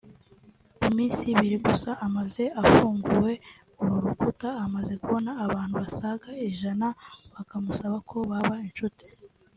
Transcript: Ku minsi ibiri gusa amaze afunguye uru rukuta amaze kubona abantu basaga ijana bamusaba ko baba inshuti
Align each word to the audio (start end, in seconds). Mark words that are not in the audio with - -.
Ku 0.77 0.85
minsi 0.97 1.21
ibiri 1.33 1.57
gusa 1.67 1.89
amaze 2.05 2.43
afunguye 2.61 3.35
uru 3.81 3.95
rukuta 4.05 4.49
amaze 4.65 4.93
kubona 5.03 5.31
abantu 5.45 5.75
basaga 5.83 6.27
ijana 6.49 6.87
bamusaba 7.51 7.97
ko 8.09 8.15
baba 8.29 8.55
inshuti 8.67 9.03